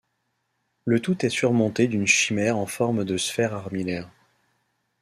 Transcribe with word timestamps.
Le 0.83 0.99
tout 0.99 1.27
est 1.27 1.29
surmonté 1.29 1.87
d'une 1.87 2.07
chimère 2.07 2.57
en 2.57 2.65
forme 2.65 3.03
de 3.05 3.17
Sphère 3.17 3.53
armillaire. 3.53 4.09